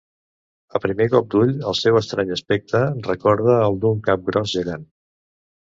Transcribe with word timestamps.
A 0.79 0.79
primer 0.85 1.05
cop 1.15 1.27
d'ull 1.33 1.51
el 1.73 1.77
seu 1.81 1.99
estrany 2.01 2.33
aspecte 2.37 2.83
recorda 3.11 3.61
el 3.69 3.79
d'un 3.87 4.05
cap 4.11 4.27
gros 4.33 4.59
gegant. 4.59 4.91